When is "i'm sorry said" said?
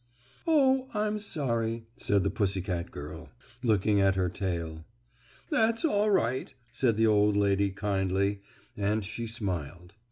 0.95-2.23